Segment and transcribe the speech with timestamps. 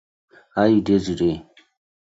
[0.55, 1.35] How you dey today?